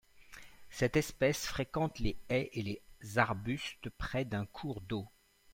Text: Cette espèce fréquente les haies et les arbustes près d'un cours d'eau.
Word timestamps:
Cette 0.71 0.97
espèce 0.97 1.45
fréquente 1.45 1.99
les 1.99 2.17
haies 2.29 2.49
et 2.53 2.63
les 2.63 2.81
arbustes 3.19 3.91
près 3.99 4.25
d'un 4.25 4.47
cours 4.47 4.81
d'eau. 4.81 5.07